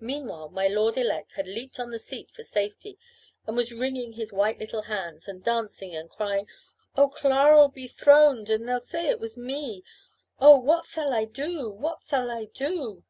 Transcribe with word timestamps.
Meanwhile 0.00 0.48
my 0.48 0.66
lord 0.66 0.96
elect 0.96 1.32
had 1.32 1.46
leaped 1.46 1.78
on 1.78 1.90
the 1.90 1.98
seat 1.98 2.30
for 2.30 2.42
safety, 2.42 2.98
and 3.46 3.54
was 3.54 3.74
wringing 3.74 4.14
his 4.14 4.32
white 4.32 4.58
little 4.58 4.84
hands, 4.84 5.28
and 5.28 5.44
dancing 5.44 5.94
and 5.94 6.08
crying, 6.08 6.48
"Oh, 6.96 7.10
Clara'll 7.10 7.68
be 7.68 7.86
throwned, 7.86 8.48
and 8.48 8.66
they'll 8.66 8.80
say 8.80 9.10
it 9.10 9.20
was 9.20 9.36
me. 9.36 9.84
Oh, 10.40 10.56
what 10.58 10.86
thall 10.86 11.12
I 11.12 11.26
do! 11.26 11.68
what 11.68 12.02
thall 12.02 12.30
I 12.30 12.46
do!" 12.46 13.04